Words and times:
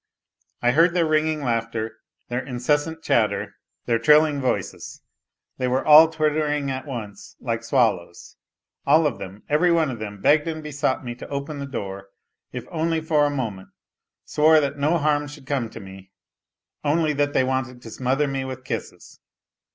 I 0.63 0.71
heard 0.71 0.95
their 0.95 1.05
ringing 1.05 1.43
laughter, 1.43 1.99
their 2.27 2.43
incessant 2.43 3.03
chatter, 3.03 3.57
their 3.85 3.99
240 3.99 3.99
A 3.99 3.99
LITTLE 3.99 3.99
HERO 3.99 4.03
trilling 4.03 4.41
voices; 4.63 5.01
they 5.59 5.67
were 5.67 5.85
all 5.85 6.09
twittering 6.09 6.71
at 6.71 6.87
once, 6.87 7.35
like 7.39 7.59
swal!. 7.61 8.11
All 8.87 9.05
of 9.05 9.19
them, 9.19 9.43
every 9.47 9.71
one 9.71 9.91
of 9.91 9.99
them, 9.99 10.19
begged 10.19 10.47
and 10.47 10.63
besought 10.63 11.05
me 11.05 11.13
to 11.13 11.29
open 11.29 11.59
the 11.59 11.67
door, 11.67 12.07
if 12.51 12.67
only 12.71 12.99
for 12.99 13.25
a 13.25 13.29
moment; 13.29 13.69
swore 14.25 14.59
that 14.59 14.79
no 14.79 14.97
harm 14.97 15.27
should 15.27 15.45
come 15.45 15.69
to 15.69 15.79
me, 15.79 16.09
only 16.83 17.13
that 17.13 17.33
they 17.33 17.43
wanted 17.43 17.83
to 17.83 17.91
smother 17.91 18.27
me 18.27 18.43
with 18.43 18.63
kisses. 18.63 19.19